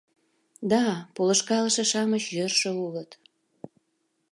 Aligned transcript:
—Да, 0.71 0.85
полышкалыше-шамыч 1.15 2.23
йӧршӧ 2.37 2.69
улыт. 2.85 3.11